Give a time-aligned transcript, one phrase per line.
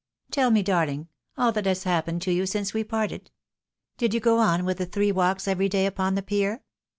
[0.31, 3.29] Tell me, darling, aU that has happened to you since we parted.
[3.99, 6.63] Did you go on with the three walks everyday upon the pier